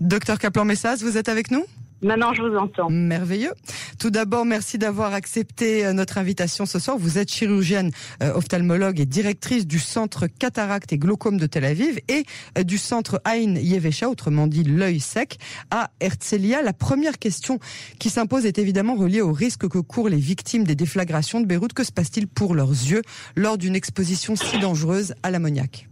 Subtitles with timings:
[0.00, 1.64] Docteur Kaplan-Messas, vous êtes avec nous?
[2.02, 2.90] Maintenant, je vous entends.
[2.90, 3.54] Merveilleux.
[3.98, 6.98] Tout d'abord, merci d'avoir accepté euh, notre invitation ce soir.
[6.98, 7.90] Vous êtes chirurgienne,
[8.22, 12.24] euh, ophtalmologue et directrice du centre cataracte et glaucome de Tel Aviv et
[12.58, 15.38] euh, du centre Ain Yevesha, autrement dit l'œil sec,
[15.70, 16.60] à Herzliya.
[16.60, 17.58] La première question
[17.98, 21.72] qui s'impose est évidemment reliée au risque que courent les victimes des déflagrations de Beyrouth.
[21.72, 23.02] Que se passe-t-il pour leurs yeux
[23.36, 25.88] lors d'une exposition si dangereuse à l'ammoniac?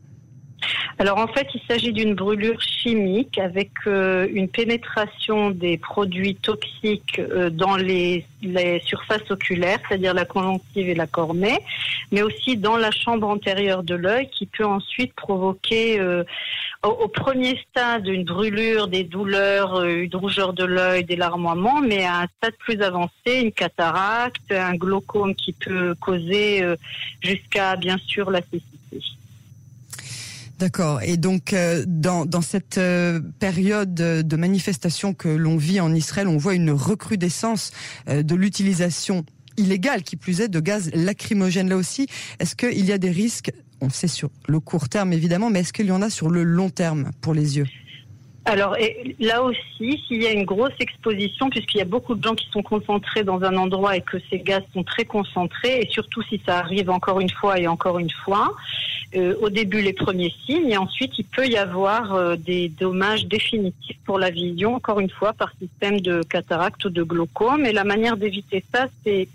[0.98, 7.18] Alors en fait, il s'agit d'une brûlure chimique avec euh, une pénétration des produits toxiques
[7.18, 8.24] euh, dans les,
[8.84, 11.58] surfaces oculaires, c'est-à-dire la conjonctive et la cornée,
[12.12, 16.24] mais aussi dans la chambre antérieure de l'œil qui peut ensuite provoquer euh,
[16.82, 22.20] au, premier stade une brûlure, des douleurs, une rougeur de l'œil, des larmoiements, mais à
[22.20, 26.62] un stade plus avancé, une cataracte, un glaucome qui peut causer
[27.22, 28.74] jusqu'à bien sûr la cécité.
[30.58, 31.02] D'accord.
[31.02, 36.36] Et donc, euh, dans, cette euh, période de manifestation que l'on vit en Israël, on
[36.36, 37.72] voit une recrudescence
[38.08, 39.24] euh, de l'utilisation
[39.56, 42.06] illégale, qui plus est, de gaz lacrymogène là aussi.
[42.38, 43.52] Est-ce qu'il y a des risques?
[43.80, 46.44] On sait sur le court terme évidemment, mais est-ce qu'il y en a sur le
[46.44, 47.66] long terme pour les yeux?
[48.46, 48.76] Alors
[49.20, 52.46] là aussi, s'il y a une grosse exposition, puisqu'il y a beaucoup de gens qui
[52.50, 56.40] sont concentrés dans un endroit et que ces gaz sont très concentrés, et surtout si
[56.44, 58.54] ça arrive encore une fois et encore une fois,
[59.14, 63.26] euh, au début les premiers signes, et ensuite il peut y avoir euh, des dommages
[63.26, 67.64] définitifs pour la vision, encore une fois par système de cataracte ou de glaucome.
[67.66, 69.28] Et la manière d'éviter ça, c'est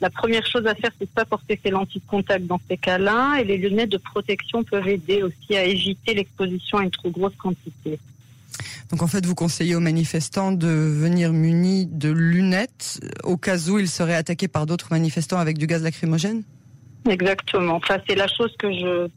[0.00, 2.76] la première chose à faire, c'est de pas porter ses lentilles de contact dans ces
[2.76, 7.10] cas-là, et les lunettes de protection peuvent aider aussi à éviter l'exposition à une trop
[7.10, 7.98] grosse quantité.
[8.90, 13.78] Donc en fait, vous conseillez aux manifestants de venir munis de lunettes au cas où
[13.78, 16.42] ils seraient attaqués par d'autres manifestants avec du gaz lacrymogène?
[17.08, 17.74] Exactement.
[17.74, 19.08] Enfin, c'est la chose que je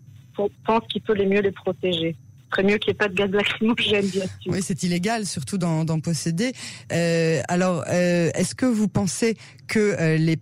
[0.65, 2.15] pense qui peut les mieux les protéger
[2.49, 4.51] très mieux qu'il n'y ait pas de gaz lacrymogène, bien sûr.
[4.51, 6.51] Oui, c'est illégal, surtout d'en posséder.
[6.91, 10.37] Euh, alors, euh, est-ce que vous pensez que euh, les,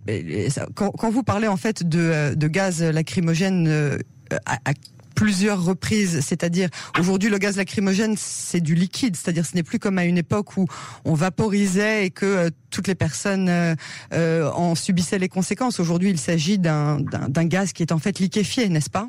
[0.74, 3.98] quand, vous parlez en fait de, de gaz lacrymogène
[4.46, 4.72] à,
[5.18, 9.98] plusieurs reprises, c'est-à-dire aujourd'hui le gaz lacrymogène c'est du liquide, c'est-à-dire ce n'est plus comme
[9.98, 10.66] à une époque où
[11.04, 13.74] on vaporisait et que euh, toutes les personnes euh,
[14.12, 15.80] euh, en subissaient les conséquences.
[15.80, 17.02] Aujourd'hui il s'agit d'un
[17.46, 19.08] gaz qui est en fait liquéfié, n'est-ce pas?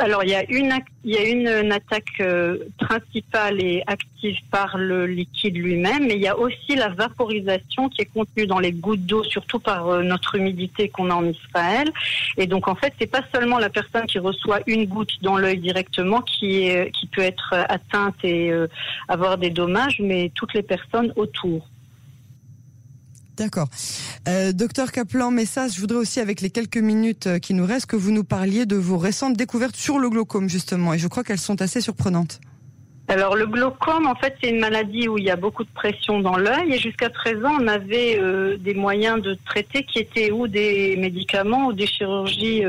[0.00, 0.72] Alors il y a une
[1.04, 6.20] il y a une, attaque euh, principale et active par le liquide lui-même, mais il
[6.20, 10.02] y a aussi la vaporisation qui est contenue dans les gouttes d'eau, surtout par euh,
[10.02, 11.90] notre humidité qu'on a en Israël.
[12.36, 15.58] Et donc en fait, c'est pas seulement la personne qui reçoit une goutte dans l'œil
[15.58, 18.66] directement qui est qui peut être atteinte et euh,
[19.08, 21.66] avoir des dommages, mais toutes les personnes autour.
[23.38, 23.68] D'accord.
[24.26, 27.86] Euh, docteur Kaplan, Messas, je voudrais aussi, avec les quelques minutes euh, qui nous restent,
[27.86, 30.92] que vous nous parliez de vos récentes découvertes sur le glaucome, justement.
[30.92, 32.40] Et je crois qu'elles sont assez surprenantes.
[33.06, 36.20] Alors le glaucome, en fait, c'est une maladie où il y a beaucoup de pression
[36.20, 40.46] dans l'œil et jusqu'à présent, on avait euh, des moyens de traiter qui étaient ou
[40.46, 42.64] des médicaments ou des chirurgies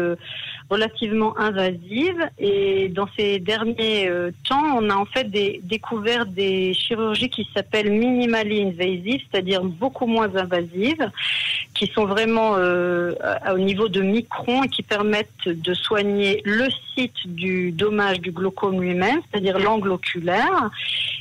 [0.69, 2.29] relativement invasives.
[2.37, 5.29] Et dans ces derniers euh, temps, on a en fait
[5.63, 11.09] découvert des chirurgies qui s'appellent minimally invasives, c'est-à-dire beaucoup moins invasives,
[11.73, 17.71] qui sont vraiment au niveau de microns et qui permettent de soigner le site du
[17.71, 20.69] dommage du glaucome lui-même, c'est-à-dire l'angle oculaire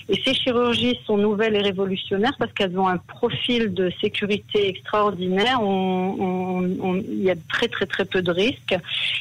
[0.08, 5.60] et ces chirurgies sont nouvelles et révolutionnaires parce qu'elles ont un profil de sécurité extraordinaire.
[5.62, 8.76] il y a très très très peu de risques.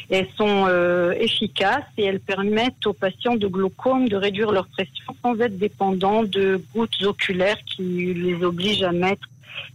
[0.09, 5.13] elles sont euh, efficaces et elles permettent aux patients de glaucome de réduire leur pression
[5.21, 9.27] sans être dépendants de gouttes oculaires qui les obligent à mettre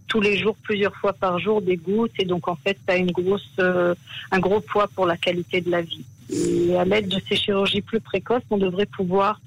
[0.07, 2.13] tous les jours, plusieurs fois par jour, des gouttes.
[2.19, 3.93] Et donc, en fait, ça a une grosse, euh,
[4.31, 6.05] un gros poids pour la qualité de la vie.
[6.29, 9.39] Et à l'aide de ces chirurgies plus précoces, on devrait pouvoir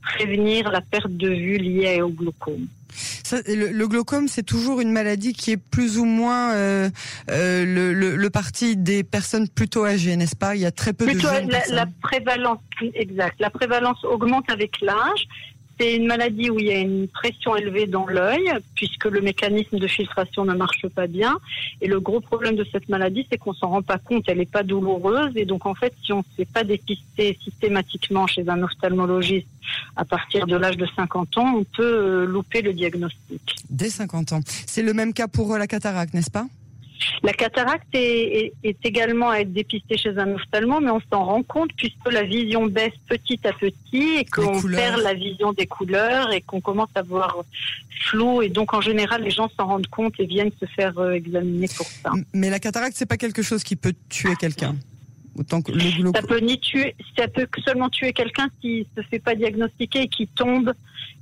[0.00, 2.66] prévenir la perte de vue liée au glaucome.
[3.46, 6.90] le, glaucome, c'est toujours une maladie qui est plus ou moins euh,
[7.30, 10.54] euh, le, le, parti des personnes plutôt âgées, n'est-ce pas?
[10.54, 12.58] Il y a très peu de jeunes la, la prévalence,
[12.94, 13.40] exact.
[13.40, 15.26] La prévalence augmente avec l'âge,
[15.82, 19.78] c'est une maladie où il y a une pression élevée dans l'œil, puisque le mécanisme
[19.78, 21.38] de filtration ne marche pas bien.
[21.80, 24.46] Et le gros problème de cette maladie, c'est qu'on s'en rend pas compte, elle n'est
[24.46, 25.32] pas douloureuse.
[25.36, 29.48] Et donc, en fait, si on ne s'est pas dépisté systématiquement chez un ophtalmologiste
[29.96, 33.56] à partir de l'âge de 50 ans, on peut euh, louper le diagnostic.
[33.68, 34.40] Dès 50 ans.
[34.46, 36.46] C'est le même cas pour euh, la cataracte, n'est-ce pas?
[37.22, 38.52] La cataracte est,
[38.84, 42.66] également à être dépistée chez un ophtalmo, mais on s'en rend compte puisque la vision
[42.66, 47.02] baisse petit à petit et qu'on perd la vision des couleurs et qu'on commence à
[47.02, 47.38] voir
[48.06, 48.42] flou.
[48.42, 51.68] Et donc, en général, les gens s'en rendent compte et viennent se faire euh, examiner
[51.76, 52.12] pour ça.
[52.32, 54.74] Mais la cataracte, c'est pas quelque chose qui peut tuer quelqu'un
[55.38, 59.18] autant que le Ça peut ni tuer, ça peut seulement tuer quelqu'un qui se fait
[59.18, 60.72] pas diagnostiquer et qui tombe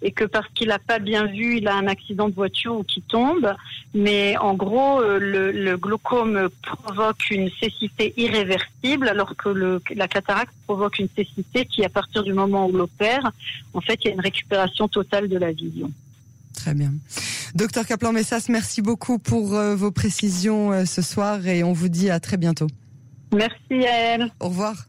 [0.02, 2.82] et que parce qu'il n'a pas bien vu, il a un accident de voiture ou
[2.84, 3.54] qui tombe.
[3.94, 10.08] Mais en gros, euh, le, le glaucome provoque une cécité irréversible, alors que le, la
[10.08, 13.30] cataracte provoque une cécité qui, à partir du moment où l'opère,
[13.74, 15.90] en fait, il y a une récupération totale de la vision.
[16.54, 16.92] Très bien.
[17.54, 22.10] Docteur Kaplan-Messas, merci beaucoup pour euh, vos précisions euh, ce soir et on vous dit
[22.10, 22.66] à très bientôt.
[23.32, 24.32] Merci à elle.
[24.40, 24.86] Au revoir.